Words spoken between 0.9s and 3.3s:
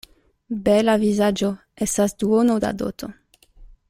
vizaĝo estas duono da doto.